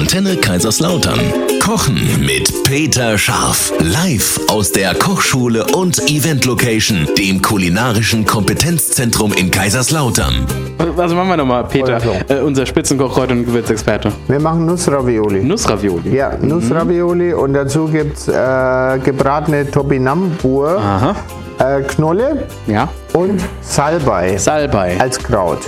[0.00, 1.20] Antenne Kaiserslautern.
[1.62, 3.70] Kochen mit Peter Scharf.
[3.80, 10.46] Live aus der Kochschule und Event Location, dem kulinarischen Kompetenzzentrum in Kaiserslautern.
[10.96, 11.96] Was machen wir nochmal, Peter?
[11.96, 12.12] Also.
[12.28, 14.10] Äh, unser Spitzenkoch-Kräuter- und Gewürzexperte.
[14.26, 15.44] Wir machen Nussravioli.
[15.44, 16.16] Nussravioli.
[16.16, 21.14] ja, Nussravioli und dazu gibt es äh, gebratene Topinambur, Aha.
[21.58, 22.88] äh, Knolle Ja.
[23.12, 24.98] und Salbei Salbei.
[24.98, 25.58] als Kraut.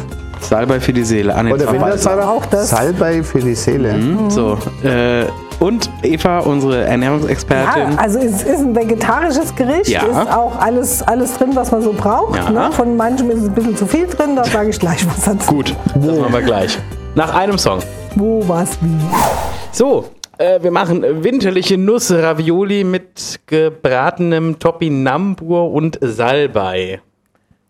[0.44, 1.34] Salbei für die Seele.
[1.34, 2.24] Ah, nee, Oder wenn das Salbei.
[2.24, 2.70] auch das.
[2.70, 3.94] Salbei für die Seele.
[4.28, 4.58] So.
[4.82, 5.24] Äh,
[5.60, 7.92] und Eva, unsere Ernährungsexpertin.
[7.92, 10.02] Ja, also es ist ein vegetarisches Gericht, Ja.
[10.02, 12.36] ist auch alles, alles drin, was man so braucht.
[12.36, 12.50] Ja.
[12.50, 12.72] Ne?
[12.72, 15.54] Von manchem ist es ein bisschen zu viel drin, da sage ich gleich was dazu.
[15.54, 16.76] Gut, das machen wir gleich.
[17.14, 17.78] Nach einem Song.
[18.16, 18.98] Wo, was, wie.
[19.70, 20.06] So,
[20.38, 27.00] äh, wir machen winterliche Nussravioli mit gebratenem Topinambur und Salbei.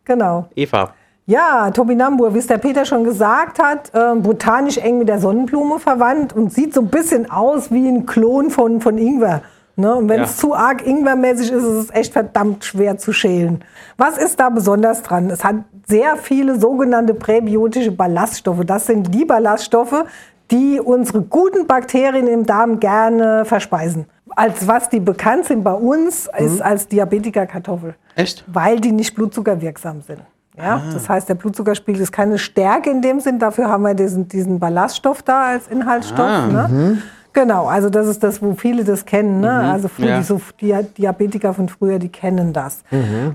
[0.05, 0.47] Genau.
[0.57, 0.95] Eva.
[1.27, 5.79] Ja, Topinambur, wie es der Peter schon gesagt hat, äh, botanisch eng mit der Sonnenblume
[5.79, 9.43] verwandt und sieht so ein bisschen aus wie ein Klon von, von Ingwer.
[9.77, 9.95] Ne?
[9.95, 10.25] Und wenn Ja.
[10.25, 13.65] es zu arg Ingwermäßig ist, ist es echt verdammt schwer zu schälen.
[13.97, 15.31] Was ist da besonders dran?
[15.31, 15.57] Es hat
[15.87, 18.65] sehr viele sogenannte präbiotische Ballaststoffe.
[18.67, 20.05] Das sind die Ballaststoffe,
[20.51, 24.07] die unsere guten Bakterien im Darm gerne verspeisen.
[24.35, 28.45] Als was die bekannt sind bei uns, ist als Diabetikerkartoffel Echt?
[28.47, 30.21] weil die nicht blutzuckerwirksam sind.
[30.57, 33.39] Ja, das heißt, der Blutzuckerspiegel ist keine Stärke in dem Sinn.
[33.39, 36.47] Dafür haben wir diesen, diesen Ballaststoff da als Inhaltsstoff.
[36.53, 36.99] Ne?
[37.33, 39.41] Genau, also das ist das, wo viele das kennen.
[39.41, 39.51] Ne?
[39.51, 40.19] Also früh, Ja.
[40.19, 42.83] die, so, die Diabetiker von früher, die kennen das.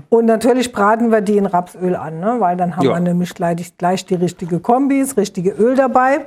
[0.08, 2.36] Und natürlich braten wir die in Rapsöl an, ne?
[2.38, 2.92] weil dann haben Ja.
[2.92, 6.26] wir nämlich gleich, gleich die richtige Kombis, richtige Öl dabei.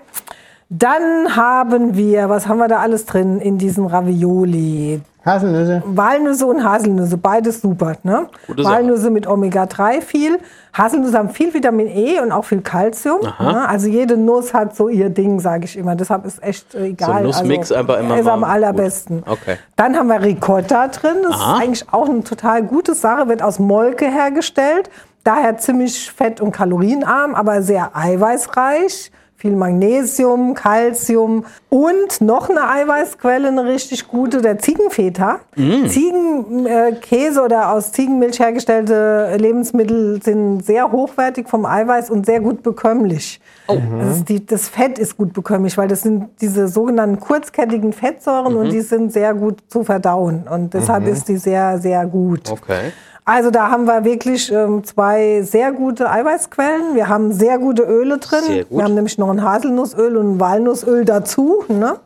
[0.70, 5.02] Dann haben wir, was haben wir da alles drin in diesem Ravioli?
[5.24, 5.84] Haselnüsse.
[5.86, 7.96] Walnüsse und Haselnüsse, beides super.
[8.04, 8.28] Ne?
[8.48, 10.40] Walnüsse mit Omega-3 viel.
[10.74, 13.22] Haselnüsse haben viel Vitamin E und auch viel Calcium.
[13.22, 13.68] Ne?
[13.68, 15.96] Also jede Nuss hat so ihr Ding, sage ich immer.
[15.96, 17.08] Deshalb ist echt äh, egal.
[17.08, 19.24] So ein Nussmix also, einfach immer Ist am allerbesten.
[19.28, 19.58] Okay.
[19.76, 21.18] Dann haben wir Ricotta drin.
[21.24, 21.54] Das Aha.
[21.54, 23.30] ist eigentlich auch eine total gute Sache.
[23.30, 24.90] Wird aus Molke hergestellt.
[25.24, 29.12] Daher ziemlich fett- und kalorienarm, aber sehr eiweißreich.
[29.42, 35.40] Viel Magnesium, Calcium und noch eine Eiweißquelle, eine richtig gute, der Ziegenfeta.
[35.88, 43.42] Ziegenkäse oder aus Ziegenmilch hergestellte Lebensmittel sind sehr hochwertig vom Eiweiß und sehr gut bekömmlich.
[43.68, 48.56] Das, ist die, das Fett ist gut bekömmlich, weil das sind diese sogenannten kurzkettigen Fettsäuren
[48.56, 50.48] und die sind sehr gut zu verdauen.
[50.48, 52.52] Und deshalb ist die sehr, sehr gut.
[52.52, 52.92] Okay.
[53.24, 56.96] Also da haben wir wirklich ähm, zwei sehr gute Eiweißquellen.
[56.96, 58.40] Wir haben sehr gute Öle drin.
[58.48, 58.68] Gut.
[58.72, 61.64] Wir haben nämlich noch ein Haselnussöl und ein Walnussöl dazu.
[61.68, 61.98] Ne?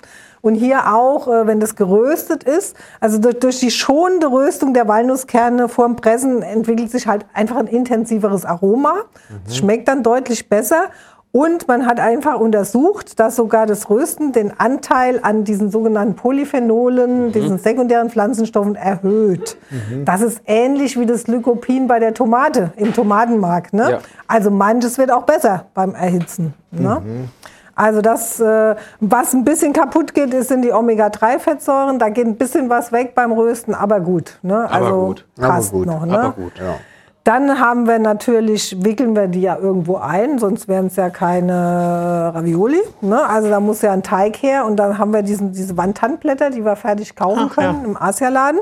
[0.42, 4.88] Und hier auch, äh, wenn das geröstet ist, also durch, durch die schonende Röstung der
[4.88, 8.96] Walnusskerne vorm Pressen entwickelt sich halt einfach ein intensiveres Aroma.
[9.48, 10.90] Es schmeckt dann deutlich besser.
[11.36, 17.34] Und man hat einfach untersucht, dass sogar das Rösten den Anteil an diesen sogenannten Polyphenolen,
[17.34, 19.58] diesen sekundären Pflanzenstoffen erhöht.
[20.06, 23.74] Das ist ähnlich wie das Lycopin bei der Tomate im Tomatenmark.
[23.74, 23.92] Ne?
[23.92, 24.00] Ja.
[24.30, 26.54] Also manches wird auch besser beim Erhitzen.
[26.72, 27.02] Ne?
[27.76, 32.00] Also das, äh, was ein bisschen kaputt geht, sind die Omega-3-Fettsäuren.
[32.00, 34.40] Da geht ein bisschen was weg beim Rösten, aber gut.
[34.42, 34.56] Ne?
[34.72, 35.26] Aber Also gut.
[35.36, 35.86] passt Aber gut.
[35.88, 36.06] noch.
[36.06, 36.18] Ne?
[36.18, 36.54] Aber gut.
[36.58, 36.76] Ja.
[37.26, 42.32] Dann haben wir natürlich, wickeln wir die ja irgendwo ein, sonst wären es ja keine
[42.36, 42.80] Ravioli.
[43.02, 43.28] Ne?
[43.28, 46.64] Also da muss ja ein Teig her und dann haben wir diesen, diese Wandhandblätter, die
[46.64, 47.88] wir fertig kaufen Ach, können ja.
[47.88, 48.60] im Asialaden.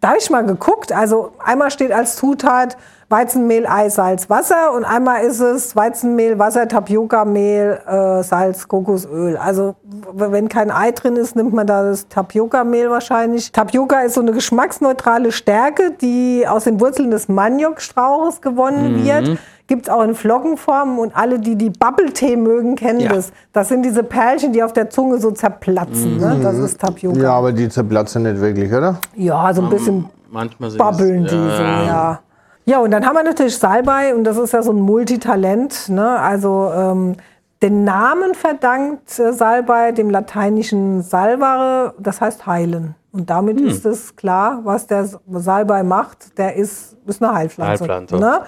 [0.00, 2.76] Da habe ich mal geguckt, also einmal steht als Zutat
[3.14, 9.36] Weizenmehl, Ei, Salz, Wasser und einmal ist es Weizenmehl, Wasser, Tapioca-Mehl, äh, Salz, Kokosöl.
[9.36, 9.76] Also
[10.12, 13.52] wenn kein Ei drin ist, nimmt man da das Tapioca-Mehl wahrscheinlich.
[13.52, 19.38] Tapioca ist so eine geschmacksneutrale Stärke, die aus den Wurzeln des Maniokstrauches gewonnen wird.
[19.68, 23.12] Gibt es auch in Flockenform und alle, die die Bubble-Tee mögen, kennen Ja.
[23.14, 23.30] das.
[23.52, 26.16] Das sind diese Perlchen, die auf der Zunge so zerplatzen.
[26.18, 26.40] Ne?
[26.42, 27.16] Das ist Tapioca.
[27.20, 28.96] ja, aber die zerplatzen nicht wirklich, oder?
[29.14, 32.18] Ja, so ein bisschen Manchmal sind babbeln es, die so, ja.
[32.66, 35.88] Ja, und dann haben wir natürlich Salbei und das ist ja so ein Multitalent.
[35.90, 36.18] Ne?
[36.18, 37.16] Also ähm,
[37.62, 42.94] den Namen verdankt äh, Salbei dem lateinischen salvare, das heißt heilen.
[43.12, 43.68] Und damit Hm.
[43.68, 46.36] ist es klar, was der Salbei macht.
[46.36, 47.84] Der ist, ist eine Heilpflanze.
[47.84, 48.16] Heilpflanze.
[48.16, 48.40] Ne?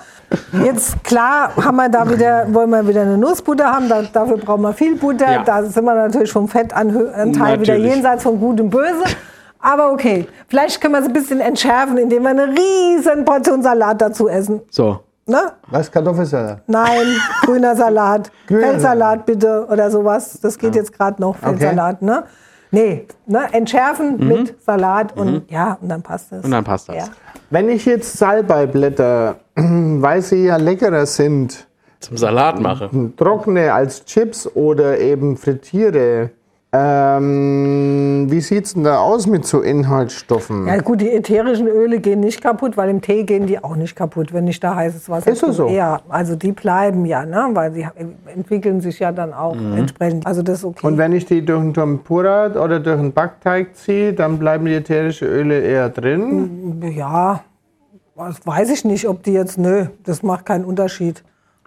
[0.65, 4.63] Jetzt klar haben wir da wieder, wollen wir wieder eine Nussbutter haben, da, dafür brauchen
[4.63, 5.31] wir viel Butter.
[5.31, 5.45] Ja.
[5.45, 7.85] Da sind wir natürlich vom Fettanteil wieder Natürlich.
[7.85, 9.05] jenseits von Gut und Böse.
[9.67, 14.01] Aber okay, vielleicht können wir es ein bisschen entschärfen, indem wir eine riesen Portion Salat
[14.01, 14.61] dazu essen.
[14.71, 15.01] So.
[15.27, 15.41] Ne?
[15.67, 15.91] Was?
[15.91, 16.61] Kartoffelsalat?
[16.69, 20.39] Nein, grüner Salat, Feldsalat bitte oder sowas.
[20.41, 22.01] Das geht jetzt gerade noch, Feldsalat.
[22.01, 22.23] Ne?
[22.71, 23.49] Nee, ne?
[23.51, 26.45] entschärfen mit Salat und ja, und dann passt es.
[26.45, 26.97] Und dann passt das.
[26.97, 27.05] Ja.
[27.51, 31.67] Wenn ich jetzt Salbeiblätter, weil sie ja leckerer sind,
[31.99, 32.89] Zum Salat mache.
[33.17, 36.31] trockne als Chips oder eben frittiere,
[36.77, 40.67] Ähm, wie sieht es denn da aus mit so Inhaltsstoffen?
[40.67, 43.97] Ja gut, die ätherischen Öle gehen nicht kaputt, weil im Tee gehen die auch nicht
[43.97, 45.69] kaputt, wenn nicht da heißes Wasser Ist das so?
[45.69, 47.49] Ja, also die bleiben ja, ne?
[47.53, 47.87] weil sie
[48.27, 50.27] entwickeln sich ja dann auch entsprechend.
[50.27, 50.87] Also das ist okay.
[50.87, 54.75] Und wenn ich die durch einen Tempura oder durch einen Backteig ziehe, dann bleiben die
[54.75, 56.83] ätherischen Öle eher drin.
[56.95, 57.41] ja,
[58.17, 61.23] das weiß ich nicht, ob die jetzt, nö, das macht keinen Unterschied.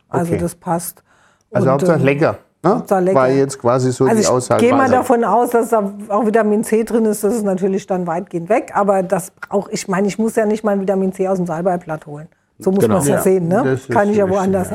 [0.07, 0.41] Also Okay.
[0.41, 1.03] das passt.
[1.51, 2.37] Also Und, Hauptsache ähm, lecker.
[2.61, 2.83] Ne?
[3.13, 4.61] War jetzt quasi so Also die ich Aussage.
[4.65, 7.23] gehe mal davon aus, dass da auch Vitamin C drin ist.
[7.23, 8.71] Das ist natürlich dann weitgehend weg.
[8.75, 12.05] Aber das auch, ich meine, ich muss ja nicht mal Vitamin C aus dem Salbeiblatt
[12.05, 12.27] holen.
[12.57, 12.95] So muss Genau.
[12.95, 13.47] man es ja, Ja, sehen.
[13.47, 13.79] Ne?
[13.89, 14.69] Kann ich ja woanders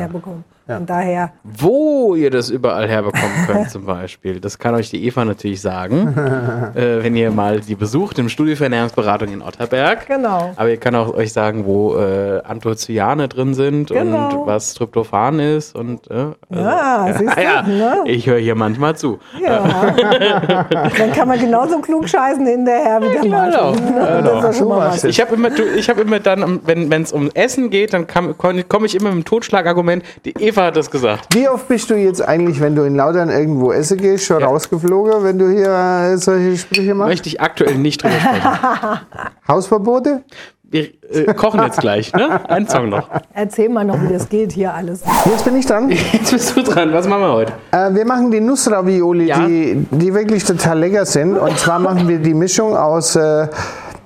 [0.67, 0.77] ja.
[0.77, 5.25] Von daher, Wo ihr das überall herbekommen könnt, zum Beispiel, das kann euch die Eva
[5.25, 6.15] natürlich sagen,
[6.75, 10.07] äh, wenn ihr mal die besucht im Studio für Ernährungsberatung in Otterberg.
[10.07, 10.53] Genau.
[10.57, 14.41] Aber ihr kann auch euch sagen, wo äh, Anthocyane drin sind Genau.
[14.41, 15.75] und was Tryptophan ist.
[15.77, 17.97] Und, äh, Ja, siehst du, ja, ne?
[18.07, 19.19] ich höre hier manchmal zu.
[19.43, 19.65] ja.
[20.99, 23.37] dann kann man genauso klug scheißen hinterher wie der Genau,
[23.73, 23.87] Martin.
[23.87, 24.23] genau.
[24.23, 24.95] Das ist ja schon mal So was.
[24.95, 25.05] was.
[25.05, 28.95] Ich habe immer, ich habe immer dann, wenn es um Essen geht, dann komme ich
[28.95, 30.05] immer mit dem Totschlagargument.
[30.25, 31.35] Die Eva hat das gesagt.
[31.35, 34.47] Wie oft bist du jetzt eigentlich, wenn du in Laudern irgendwo essen gehst, schon Ja.
[34.47, 35.69] rausgeflogen, wenn du hier
[36.13, 37.09] äh, solche Sprüche machst?
[37.11, 38.43] Möchte ich aktuell nicht drüber sprechen.
[39.49, 40.23] Hausverbote?
[40.71, 42.41] Wir äh, kochen jetzt gleich, ne?
[42.49, 43.09] Ein Song noch.
[43.33, 45.03] Erzähl mal noch, wie das geht hier alles.
[45.27, 45.89] Jetzt bin ich dran.
[45.91, 46.93] Jetzt bist du dran.
[46.93, 47.53] Was machen wir heute?
[47.71, 49.47] Äh, wir machen die Nussravioli, Ja.
[49.47, 51.37] die, die wirklich total lecker sind.
[51.37, 53.47] Und zwar machen wir die Mischung aus, äh,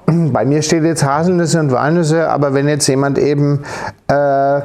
[0.07, 3.63] bei mir steht jetzt Haselnüsse und Walnüsse, aber wenn jetzt jemand eben
[4.09, 4.61] äh,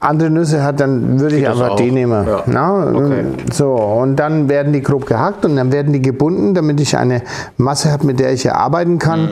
[0.00, 2.26] andere Nüsse hat, dann würde ich einfach die nehmen.
[2.26, 2.42] Ja.
[2.46, 3.24] Na, Okay.
[3.52, 7.22] So, und dann werden die grob gehackt und dann werden die gebunden, damit ich eine
[7.56, 9.28] Masse habe, mit der ich arbeiten kann.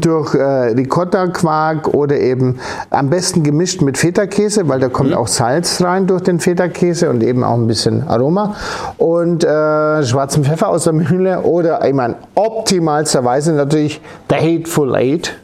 [0.00, 0.38] Durch äh,
[0.72, 2.60] Ricotta-Quark oder eben
[2.90, 7.24] am besten gemischt mit Feta-Käse, weil da kommt auch Salz rein durch den Feta-Käse und
[7.24, 8.54] eben auch ein bisschen Aroma.
[8.98, 14.00] Und äh, schwarzen Pfeffer aus der Mühle oder, ich meine, optimalsterweise natürlich
[14.30, 15.36] der Hateful Eight.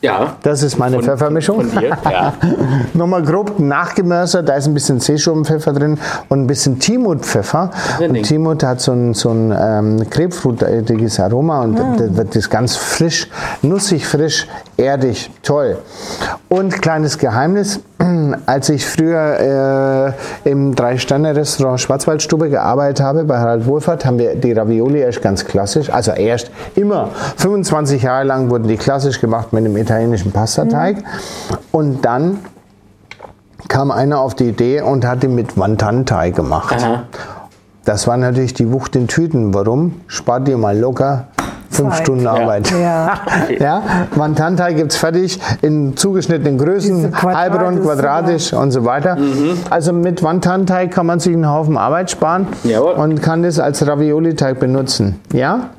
[0.00, 0.36] Ja.
[0.42, 1.56] Das ist meine Von- Pfeffermischung.
[1.70, 1.96] Von dir?
[2.04, 2.32] Ja.
[2.94, 5.98] Nochmal grob nachgemörsert, da ist ein bisschen Seeschobenpfeffer drin
[6.28, 7.70] und ein bisschen Timutpfeffer.
[8.00, 8.22] ein Und.
[8.22, 11.94] Timut hat so ein, so ein ähm, grapefruitiges Aroma und Ah.
[11.98, 13.28] das wird das ganz frisch,
[13.62, 14.46] nussig, frisch,
[14.76, 15.78] erdig, toll.
[16.48, 17.80] Und kleines Geheimnis,
[18.46, 24.52] als ich früher äh, im Drei-Sterne-Restaurant Schwarzwaldstube gearbeitet habe, bei Harald Wohlfahrt, haben wir die
[24.52, 29.64] Ravioli erst ganz klassisch, also erst immer, 25 Jahre lang wurden die klassisch gemacht mit
[29.64, 30.98] einem italienischen Pastateig.
[31.72, 32.38] Und dann
[33.68, 36.76] kam einer auf die Idee und hat die mit Wantanteig gemacht.
[36.78, 37.04] Aha.
[37.84, 39.54] Das war natürlich die Wucht in Tüten.
[39.54, 40.00] Warum?
[40.06, 41.28] Spart dir mal locker
[41.70, 42.02] fünf Zeit.
[42.02, 42.70] Stunden Arbeit.
[42.70, 43.14] Ja.
[43.58, 43.82] Ja,
[44.14, 49.16] Wantanteig gibt es fertig in zugeschnittenen Größen, halbrund, quadratisch und so weiter.
[49.70, 52.92] Also mit Wantanteig kann man sich einen Haufen Arbeit sparen Jawohl.
[52.92, 55.20] und kann das als Ravioli-Teig benutzen.
[55.32, 55.70] Ja?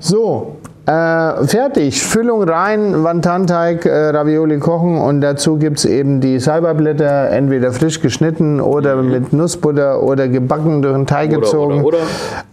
[0.00, 2.02] So, äh, fertig.
[2.02, 8.00] Füllung rein, Wantanteig, äh, Ravioli kochen und dazu gibt es eben die Salbeiblätter, entweder frisch
[8.00, 11.82] geschnitten oder mit Nussbutter oder gebacken durch den Teig Oder, gezogen.
[11.84, 11.98] oder,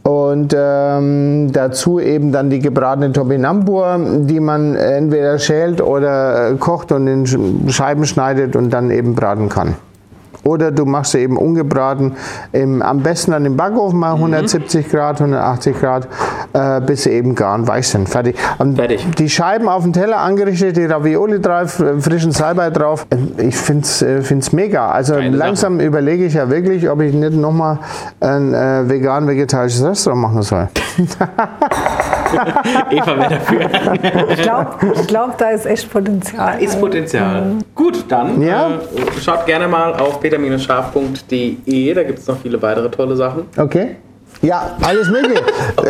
[0.04, 6.92] Und ähm, dazu eben dann die gebratene Topinambur, die man entweder schält oder äh, kocht
[6.92, 9.76] und in Sch- Scheiben schneidet und dann eben braten kann.
[10.44, 12.14] Oder du machst sie eben ungebraten,
[12.52, 16.08] im, am besten dann im Backofen mal 170 Grad, 180 Grad,
[16.54, 18.10] äh, bis sie eben gar und weich sind.
[18.10, 18.36] Fertig.
[18.58, 19.06] Und Fertig.
[19.18, 23.06] Die Scheiben auf dem Teller angerichtet, die Ravioli drauf, äh, frischen Salbei drauf.
[23.10, 24.90] Äh, Ich finde es äh, find's mega.
[24.90, 27.80] Also Geile langsam überlege ich ja wirklich, ob ich nicht nochmal
[28.20, 30.68] ein äh, vegan-vegetarisches Restaurant machen soll.
[32.92, 33.62] Eva wäre dafür.
[34.30, 34.70] Ich glaube,
[35.02, 36.62] ich glaub, da ist echt Potenzial.
[36.62, 37.44] Ist Potenzial.
[37.76, 38.68] Gut, dann Ja.
[38.70, 41.94] äh, schaut gerne mal auf peter-scharf.de.
[41.94, 43.44] Da gibt es noch viele weitere tolle Sachen.
[43.58, 43.96] Okay.
[44.42, 45.42] Ja, alles mögliche.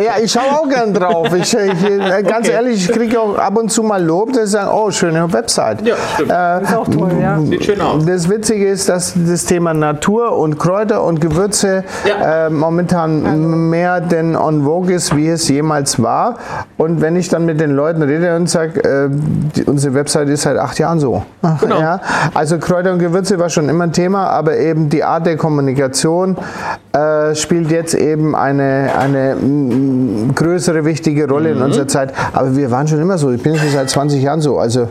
[0.03, 1.33] Ja, ich schaue auch gern drauf.
[1.33, 2.51] Ich, ich, äh, ganz Okay.
[2.51, 5.81] ehrlich, ich kriege auch ab und zu mal Lob, dass sie sagen, oh, schöne Website.
[5.87, 6.31] Ja, stimmt.
[6.31, 7.39] Ist auch toll, ja.
[7.39, 8.05] Sieht schön aus.
[8.05, 12.47] Das Witzige ist, dass das Thema Natur und Kräuter und Gewürze Ja.
[12.47, 16.35] äh, momentan mehr denn on vogue ist, wie es jemals war.
[16.77, 20.41] Und wenn ich dann mit den Leuten rede und sage, äh, die- unsere Website ist
[20.41, 21.23] seit acht Jahren so.
[21.61, 21.79] Genau.
[21.79, 22.01] Ja,
[22.33, 26.35] also Kräuter und Gewürze war schon immer ein Thema, aber eben die Art der Kommunikation
[26.93, 31.57] äh, spielt jetzt eben eine, eine mm, größere, wichtige Rolle Mhm.
[31.57, 32.13] in unserer Zeit.
[32.33, 33.31] Aber wir waren schon immer so.
[33.31, 34.57] Ich bin schon seit 20 Jahren so.
[34.59, 34.89] Also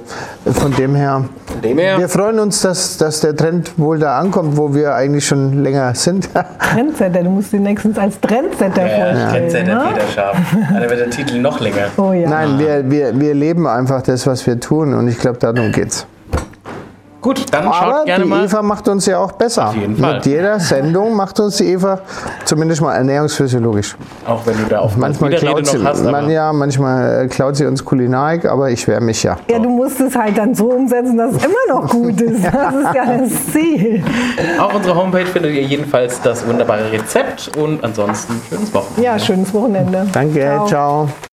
[0.52, 1.24] von dem her.
[1.46, 4.94] Von dem her, Wir freuen uns, dass, dass der Trend wohl da ankommt, wo wir
[4.94, 6.28] eigentlich schon länger sind.
[6.72, 9.66] Trendsetter, du musst ihn nächstens als Trendsetter vorstellen.
[9.66, 9.82] ne?
[9.92, 10.36] Peter Scharf.
[10.72, 11.86] Dann wird der Titel noch länger.
[11.96, 12.28] Oh ja.
[12.28, 16.06] Nein, wir, wir, wir leben einfach das, was wir tun und ich glaube, darum geht's.
[17.20, 18.44] Gut, dann schaut Aber gerne die mal.
[18.44, 19.68] Eva macht uns ja auch besser.
[19.68, 20.14] Auf jeden Fall.
[20.14, 22.00] Mit jeder Sendung macht uns die Eva
[22.44, 23.96] zumindest mal ernährungsphysiologisch.
[24.26, 26.04] Auch wenn du da oftmals Manchmal klaut, sie, noch hast.
[26.04, 29.36] man, ja, manchmal äh, klaut sie uns Kulinarik, aber ich wehre mich ja.
[29.50, 32.44] Ja, du musst es halt dann so umsetzen, dass es immer noch gut ist.
[32.44, 34.02] Das ist ja das Ziel.
[34.58, 39.02] Auf unserer Homepage findet ihr jedenfalls das wunderbare Rezept und ansonsten schönes Wochenende.
[39.02, 40.06] Ja, schönes Wochenende.
[40.12, 41.08] Danke, ciao.